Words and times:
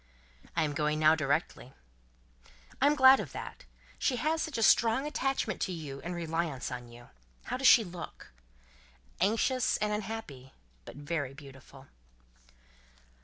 "I 0.55 0.63
am 0.63 0.73
going 0.73 0.97
now, 0.97 1.13
directly." 1.13 1.75
"I 2.81 2.87
am 2.87 2.95
glad 2.95 3.19
of 3.19 3.33
that. 3.33 3.65
She 3.99 4.15
has 4.15 4.41
such 4.41 4.57
a 4.57 4.63
strong 4.63 5.05
attachment 5.05 5.61
to 5.61 5.71
you 5.71 6.01
and 6.01 6.15
reliance 6.15 6.71
on 6.71 6.87
you. 6.87 7.09
How 7.43 7.57
does 7.57 7.67
she 7.67 7.83
look?" 7.83 8.31
"Anxious 9.19 9.77
and 9.77 9.93
unhappy, 9.93 10.53
but 10.85 10.95
very 10.95 11.35
beautiful." 11.35 11.85